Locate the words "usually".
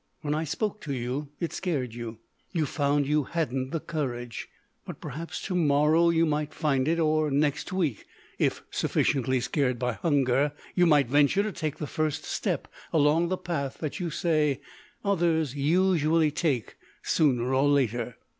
15.53-16.31